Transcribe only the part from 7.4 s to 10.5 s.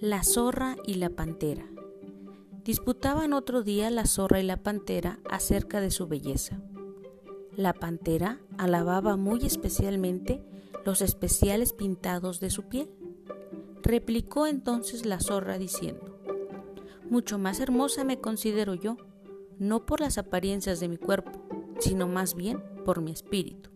La pantera alababa muy especialmente